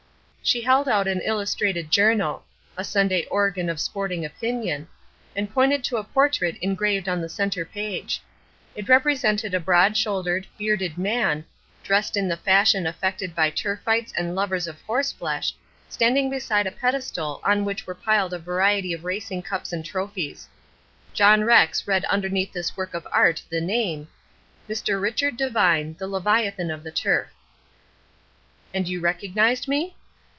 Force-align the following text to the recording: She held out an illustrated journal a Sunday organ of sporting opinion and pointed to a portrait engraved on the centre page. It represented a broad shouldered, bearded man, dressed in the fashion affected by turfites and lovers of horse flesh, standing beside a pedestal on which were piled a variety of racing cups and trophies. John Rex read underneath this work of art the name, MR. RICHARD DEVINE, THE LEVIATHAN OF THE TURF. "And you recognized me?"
She 0.43 0.61
held 0.61 0.89
out 0.89 1.07
an 1.07 1.21
illustrated 1.23 1.91
journal 1.91 2.43
a 2.75 2.83
Sunday 2.83 3.23
organ 3.25 3.69
of 3.69 3.79
sporting 3.79 4.25
opinion 4.25 4.87
and 5.35 5.49
pointed 5.53 5.81
to 5.85 5.97
a 5.97 6.03
portrait 6.03 6.57
engraved 6.61 7.07
on 7.07 7.21
the 7.21 7.29
centre 7.29 7.63
page. 7.63 8.21
It 8.75 8.89
represented 8.89 9.53
a 9.53 9.59
broad 9.61 9.95
shouldered, 9.95 10.47
bearded 10.57 10.97
man, 10.97 11.45
dressed 11.83 12.17
in 12.17 12.27
the 12.27 12.35
fashion 12.35 12.85
affected 12.87 13.33
by 13.35 13.51
turfites 13.51 14.11
and 14.17 14.35
lovers 14.35 14.67
of 14.67 14.81
horse 14.81 15.11
flesh, 15.13 15.53
standing 15.87 16.27
beside 16.29 16.65
a 16.67 16.71
pedestal 16.71 17.39
on 17.45 17.63
which 17.63 17.85
were 17.87 17.95
piled 17.95 18.33
a 18.33 18.39
variety 18.39 18.93
of 18.93 19.05
racing 19.05 19.43
cups 19.43 19.71
and 19.71 19.85
trophies. 19.85 20.49
John 21.13 21.43
Rex 21.45 21.87
read 21.87 22.03
underneath 22.05 22.51
this 22.51 22.75
work 22.75 22.93
of 22.95 23.07
art 23.11 23.41
the 23.49 23.61
name, 23.61 24.07
MR. 24.67 24.99
RICHARD 24.99 25.37
DEVINE, 25.37 25.95
THE 25.99 26.07
LEVIATHAN 26.07 26.71
OF 26.71 26.83
THE 26.83 26.91
TURF. 26.91 27.29
"And 28.73 28.85
you 28.87 28.99
recognized 28.99 29.67
me?" 29.69 29.95